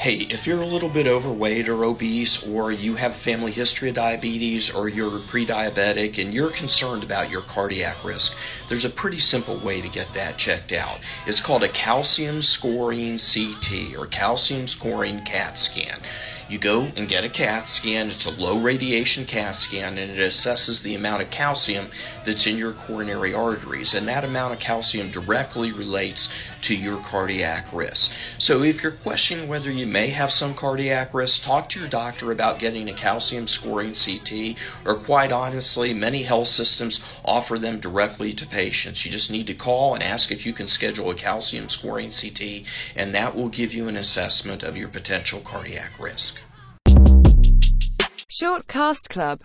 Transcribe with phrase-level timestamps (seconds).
[0.00, 3.90] hey, if you're a little bit overweight or obese, or you have a family history
[3.90, 8.34] of diabetes, or you're pre diabetic and you're concerned about your cardiac risk,
[8.70, 11.00] there's a pretty simple way to get that checked out.
[11.26, 16.00] It's called a calcium scoring CT or calcium scoring CAT scan.
[16.50, 18.08] You go and get a CAT scan.
[18.08, 21.90] It's a low radiation CAT scan and it assesses the amount of calcium
[22.24, 23.94] that's in your coronary arteries.
[23.94, 26.28] And that amount of calcium directly relates
[26.62, 28.10] to your cardiac risk.
[28.38, 32.30] So if you're questioning whether you may have some cardiac risk, talk to your doctor
[32.30, 38.32] about getting a calcium scoring CT, or quite honestly, many health systems offer them directly
[38.32, 39.04] to patients.
[39.04, 42.64] You just need to call and ask if you can schedule a calcium scoring CT,
[42.94, 46.38] and that will give you an assessment of your potential cardiac risk.
[48.32, 49.38] Short Cast Club